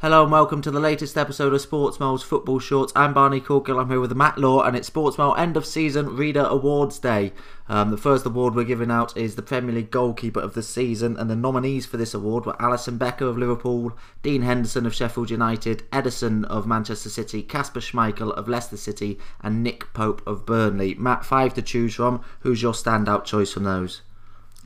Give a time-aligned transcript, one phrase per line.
[0.00, 2.90] Hello and welcome to the latest episode of Sportsmole's Football Shorts.
[2.96, 3.78] I'm Barney Corkhill.
[3.78, 7.34] I'm here with Matt Law, and it's Sportsmole End of Season Reader Awards Day.
[7.68, 11.18] Um, the first award we're giving out is the Premier League Goalkeeper of the Season,
[11.18, 13.92] and the nominees for this award were Alisson Becker of Liverpool,
[14.22, 19.62] Dean Henderson of Sheffield United, Ederson of Manchester City, Kasper Schmeichel of Leicester City, and
[19.62, 20.94] Nick Pope of Burnley.
[20.94, 22.24] Matt, five to choose from.
[22.40, 24.00] Who's your standout choice from those?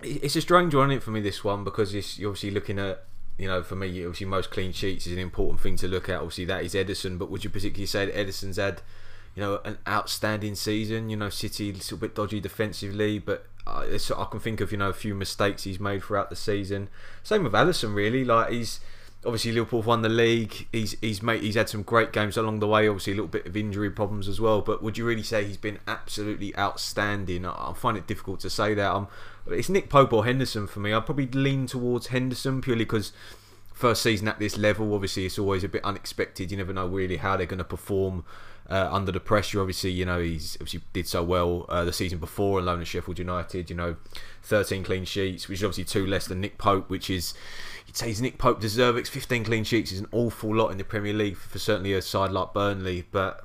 [0.00, 3.02] It's a strange one, is for me, this one, because you're obviously looking at
[3.38, 6.16] you know, for me, obviously most clean sheets is an important thing to look at.
[6.16, 8.80] Obviously, that is Ederson, But would you particularly say that Ederson's had,
[9.34, 11.10] you know, an outstanding season?
[11.10, 14.78] You know, City a little bit dodgy defensively, but I, I can think of you
[14.78, 16.88] know a few mistakes he's made throughout the season.
[17.22, 18.24] Same with Alisson, really.
[18.24, 18.80] Like he's
[19.24, 20.66] obviously Liverpool won the league.
[20.72, 22.88] He's he's made he's had some great games along the way.
[22.88, 24.60] Obviously a little bit of injury problems as well.
[24.60, 27.44] But would you really say he's been absolutely outstanding?
[27.44, 29.06] I, I find it difficult to say that.
[29.48, 30.92] It's Nick Pope or Henderson for me.
[30.92, 33.12] I'd probably lean towards Henderson purely because
[33.74, 36.50] first season at this level, obviously it's always a bit unexpected.
[36.50, 38.24] You never know really how they're going to perform
[38.70, 39.60] uh, under the pressure.
[39.60, 43.18] Obviously, you know he's obviously did so well uh, the season before alone at Sheffield
[43.18, 43.68] United.
[43.68, 43.96] You know,
[44.42, 47.34] 13 clean sheets, which is obviously two less than Nick Pope, which is
[47.86, 51.12] you'd say Nick Pope deserves 15 clean sheets is an awful lot in the Premier
[51.12, 53.44] League for certainly a side like Burnley, but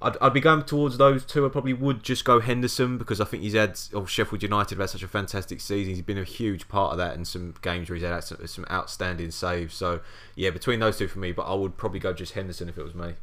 [0.00, 1.44] I'd, I'd be going towards those two.
[1.44, 4.80] I probably would just go Henderson because I think he's had oh, Sheffield United have
[4.80, 5.94] had such a fantastic season.
[5.94, 8.66] He's been a huge part of that in some games where he's had some, some
[8.70, 9.74] outstanding saves.
[9.74, 10.00] So
[10.34, 12.84] yeah, between those two for me, but I would probably go just Henderson if it
[12.84, 13.14] was me.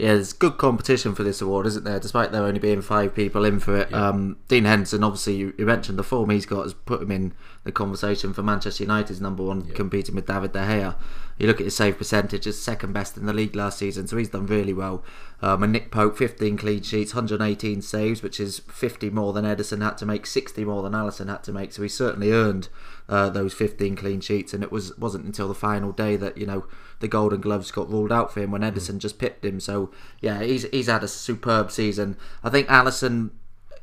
[0.00, 2.00] Yeah, there's good competition for this award, isn't there?
[2.00, 3.90] Despite there only being five people in for it.
[3.90, 4.08] Yeah.
[4.08, 7.34] Um, Dean Henderson, obviously, you, you, mentioned the form he's got has put him in
[7.64, 9.74] the conversation for Manchester United's number one, yeah.
[9.74, 10.96] competing with David De Gea.
[11.40, 14.18] You look at his save percentage, it's second best in the league last season, so
[14.18, 15.02] he's done really well.
[15.40, 19.82] Um, and Nick Pope, 15 clean sheets, 118 saves, which is 50 more than Ederson
[19.82, 21.72] had to make, 60 more than Alisson had to make.
[21.72, 22.68] So he certainly earned
[23.08, 24.52] uh, those 15 clean sheets.
[24.52, 26.66] And it was wasn't until the final day that you know
[26.98, 28.98] the Golden Gloves got ruled out for him when Ederson mm.
[28.98, 29.60] just pipped him.
[29.60, 32.18] So yeah, he's he's had a superb season.
[32.44, 33.30] I think Alisson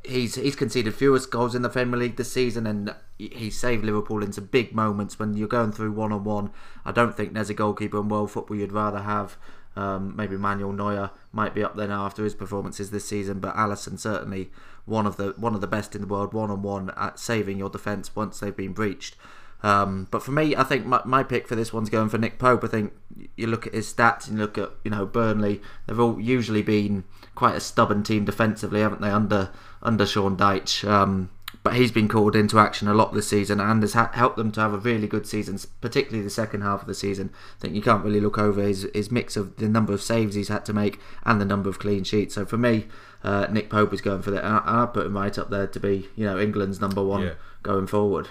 [0.04, 4.22] he's he's conceded fewest goals in the Premier League this season, and he saved Liverpool
[4.22, 6.50] into big moments when you're going through one on one.
[6.84, 9.36] I don't think there's a goalkeeper in world football you'd rather have.
[9.76, 13.54] Um, maybe Manuel Neuer might be up there now after his performances this season, but
[13.54, 14.50] Alisson certainly
[14.86, 17.58] one of the one of the best in the world, one on one at saving
[17.58, 19.16] your defence once they've been breached.
[19.62, 22.38] Um, but for me, I think my, my, pick for this one's going for Nick
[22.38, 22.62] Pope.
[22.62, 22.92] I think
[23.38, 25.60] you look at his stats and you look at you know Burnley.
[25.86, 27.04] They've all usually been
[27.34, 29.10] quite a stubborn team defensively, haven't they?
[29.10, 29.50] Under
[29.82, 30.88] under Sean Dyche.
[30.88, 31.30] Um,
[31.62, 34.52] but he's been called into action a lot this season and has ha- helped them
[34.52, 37.30] to have a really good season, particularly the second half of the season.
[37.56, 40.34] I think you can't really look over his, his mix of the number of saves
[40.34, 42.34] he's had to make and the number of clean sheets.
[42.34, 42.86] So for me,
[43.24, 44.44] uh, Nick Pope is going for that.
[44.44, 47.22] And I, I put him right up there to be, you know, England's number one
[47.22, 47.34] yeah.
[47.62, 48.28] going forward.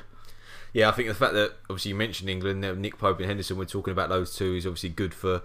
[0.78, 3.66] Yeah, I think the fact that obviously you mentioned England, Nick Pope and Henderson, we're
[3.66, 5.42] talking about those two is obviously good for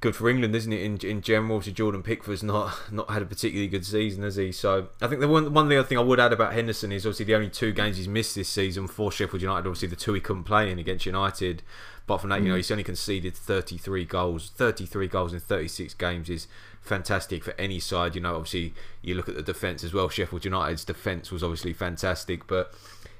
[0.00, 0.80] good for England, isn't it?
[0.80, 4.50] In in general, obviously Jordan Pickford's not not had a particularly good season, has he?
[4.50, 7.26] So I think the one one other thing I would add about Henderson is obviously
[7.26, 9.68] the only two games he's missed this season for Sheffield United.
[9.68, 11.62] Obviously the two he couldn't play in against United.
[12.06, 12.56] But from that, you know, mm.
[12.56, 14.50] he's only conceded 33 goals.
[14.56, 16.48] 33 goals in 36 games is
[16.80, 18.14] fantastic for any side.
[18.14, 20.08] You know, obviously you look at the defence as well.
[20.08, 22.74] Sheffield United's defence was obviously fantastic, but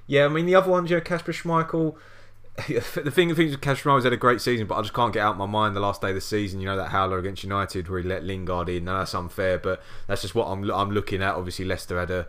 [0.07, 1.97] yeah, I mean the other ones, you know, Kasper Schmeichel
[2.69, 5.13] the thing, the thing with Casemiro has had a great season, but I just can't
[5.13, 6.61] get out of my mind the last day of the season.
[6.61, 8.85] You know that howler against United where he let Lingard in.
[8.85, 11.35] Now that's unfair, but that's just what I'm I'm looking at.
[11.35, 12.27] Obviously, Leicester had a.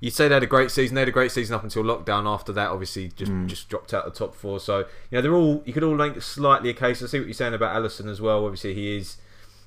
[0.00, 0.94] You'd say they had a great season.
[0.94, 2.32] They had a great season up until lockdown.
[2.32, 3.48] After that, obviously, just mm.
[3.48, 4.60] just dropped out of the top four.
[4.60, 5.62] So you know they're all.
[5.66, 7.02] You could all make slightly a case.
[7.02, 8.44] I see what you're saying about Alisson as well.
[8.44, 9.16] Obviously, he is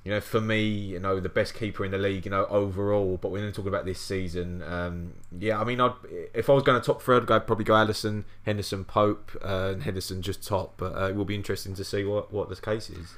[0.04, 3.18] you know, for me, you know, the best keeper in the league, you know, overall.
[3.18, 4.64] But we're only talking about this season.
[4.64, 5.94] Um, yeah, I mean, I'd,
[6.34, 9.72] if I was going to top three, I'd go, probably go Alisson, Henderson, Pope, uh,
[9.74, 10.74] and Henderson just top.
[10.78, 13.16] But uh, it will be interesting to see what, what the case is.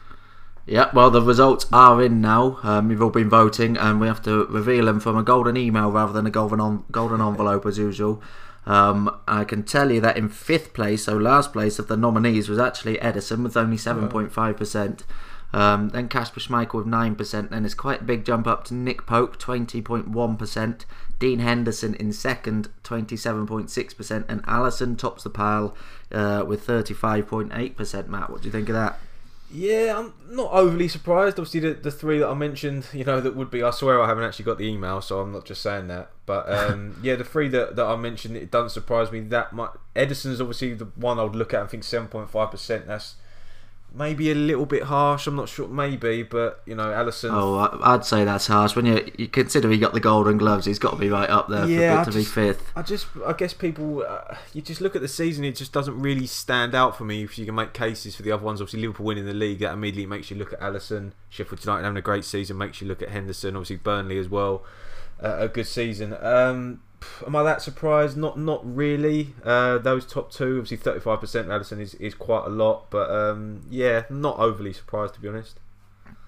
[0.65, 2.59] Yeah, well, the results are in now.
[2.63, 5.91] Um, you've all been voting, and we have to reveal them from a golden email
[5.91, 8.21] rather than a golden on, golden envelope as usual.
[8.65, 12.47] Um, I can tell you that in fifth place, so last place of the nominees,
[12.47, 15.03] was actually Ederson with only seven point five percent.
[15.53, 17.49] Um, then Kasper Schmeichel with 9%.
[17.49, 20.85] Then it's quite a big jump up to Nick Pope, 20.1%.
[21.19, 24.25] Dean Henderson in second, 27.6%.
[24.27, 25.75] And Alisson tops the pile
[26.11, 28.07] uh, with 35.8%.
[28.07, 28.99] Matt, what do you think of that?
[29.55, 31.37] Yeah, I'm not overly surprised.
[31.37, 33.61] Obviously, the, the three that I mentioned, you know, that would be.
[33.61, 36.09] I swear I haven't actually got the email, so I'm not just saying that.
[36.25, 39.77] But um, yeah, the three that, that I mentioned, it doesn't surprise me that much.
[39.95, 42.87] Ederson's obviously the one I would look at and think 7.5%.
[42.87, 43.15] That's
[43.95, 45.27] maybe a little bit harsh.
[45.27, 47.29] I'm not sure, maybe, but you know, Alisson.
[47.31, 48.75] Oh, I'd say that's harsh.
[48.75, 51.47] When you, you consider he got the Golden Gloves, he's got to be right up
[51.47, 52.71] there Yeah, for to be just- fifth.
[52.75, 55.99] I just, I guess people, uh, you just look at the season, it just doesn't
[55.99, 57.23] really stand out for me.
[57.23, 59.73] If you can make cases for the other ones, obviously Liverpool winning the league, that
[59.73, 61.11] immediately makes you look at Alisson.
[61.29, 63.55] Sheffield United having a great season makes you look at Henderson.
[63.55, 64.63] Obviously Burnley as well,
[65.23, 66.15] uh, a good season.
[66.19, 66.81] Um,
[67.25, 68.17] am I that surprised?
[68.17, 69.33] Not, not really.
[69.43, 73.61] Uh, those top two, obviously thirty-five percent Alisson is, is quite a lot, but um,
[73.69, 75.59] yeah, not overly surprised to be honest.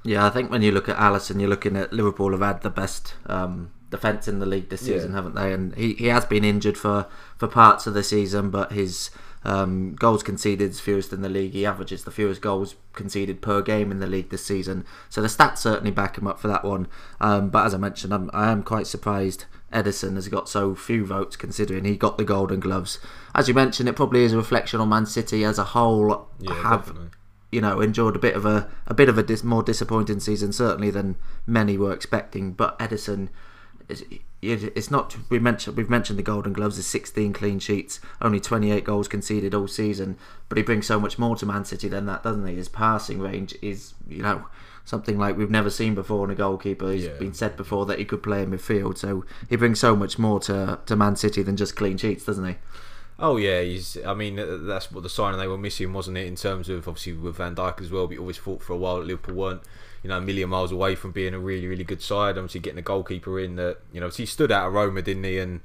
[0.04, 2.70] Yeah, I think when you look at Alisson, you're looking at Liverpool have had the
[2.70, 4.96] best um, defence in the league this Yeah.
[4.98, 5.52] season, haven't they?
[5.52, 7.08] And he, he has been injured for,
[7.38, 9.10] for parts of the season, but his
[9.46, 11.54] um, goals conceded is fewest in the league.
[11.54, 14.86] He averages the fewest goals conceded per game in the league this season.
[15.10, 16.88] So the stats certainly back him up for that one.
[17.22, 21.06] Um, but as I mentioned, I'm, I am quite surprised Ederson has got so few
[21.06, 23.00] votes considering he got the Golden Gloves.
[23.36, 26.30] As you mentioned, it probably is a reflection on Man City as a whole.
[26.40, 27.10] Yeah, have definitely.
[27.52, 30.54] you know enjoyed a bit of a a bit of a dis- more disappointing season
[30.54, 32.54] certainly than many were expecting.
[32.54, 33.30] But Ederson,
[33.90, 34.04] is,
[34.42, 38.84] it's not we mentioned we've mentioned the Golden Gloves is 16 clean sheets, only 28
[38.84, 40.18] goals conceded all season,
[40.50, 42.56] but he brings so much more to Man City than that, doesn't he?
[42.56, 44.46] His passing range is you know.
[44.88, 46.92] Something like we've never seen before in a goalkeeper.
[46.92, 47.14] He's Yeah.
[47.18, 50.40] been said before that he could play in midfield, so he brings so much more
[50.42, 52.56] to, to Man City than just clean sheets, doesn't he?
[53.18, 53.98] Oh yeah, he's.
[54.06, 56.28] I mean, uh, that's what the signing they were missing, wasn't it?
[56.28, 58.78] In terms of obviously with Van Dijk as well, but he always thought for a
[58.78, 59.62] while that Liverpool weren't,
[60.06, 62.38] you know, a million miles away from being a really, really good side.
[62.38, 65.40] Obviously, getting a goalkeeper in that, you know, he stood out of Roma, didn't he?
[65.40, 65.62] And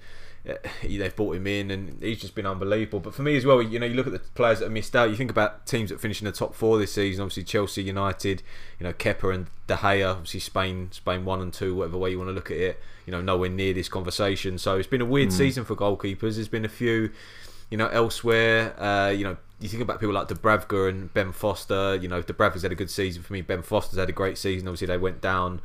[0.48, 3.00] uh, he, they've brought him in, and he's just been unbelievable.
[3.00, 4.96] But for me as well, you know, you look at the players that have missed
[4.96, 5.10] out.
[5.10, 7.20] You think about teams that finish in the top four this season.
[7.20, 8.42] Obviously, Chelsea, United,
[8.78, 10.10] you know, Kepa and De Gea.
[10.10, 12.80] Obviously, Spain, Spain one and two, whatever way you want to look at it.
[13.04, 14.56] You know, nowhere near this conversation.
[14.56, 16.36] So it's been a weird season for goalkeepers.
[16.36, 17.10] There's been a few
[17.70, 21.94] you know, elsewhere, uh, you know, you think about people like Dubravka and Ben Foster.
[21.94, 23.42] You know, Dubravka's had a good season for me.
[23.42, 24.66] Ben Foster's had a great season.
[24.66, 25.60] Obviously, they went down,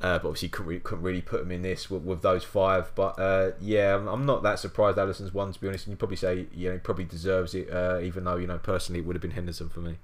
[0.00, 2.90] uh, but obviously couldn't really, couldn't really put him in this with, with those five.
[2.94, 4.96] But uh, yeah, I'm, I'm not that surprised.
[4.96, 7.70] Alisson's one to be honest, and you probably say you know he probably deserves it,
[7.70, 9.96] uh, even though you know personally it would have been Henderson for me.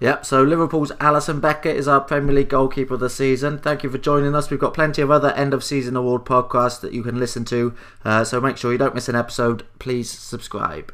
[0.00, 3.58] Yep, so Liverpool's Alisson Becker is our Premier League goalkeeper of the season.
[3.58, 4.50] Thank you for joining us.
[4.50, 7.74] We've got plenty of other end of season award podcasts that you can listen to,
[8.04, 9.64] uh, so make sure you don't miss an episode.
[9.78, 10.92] Please subscribe.